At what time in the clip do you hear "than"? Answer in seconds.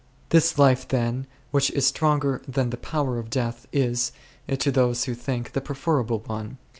2.47-2.71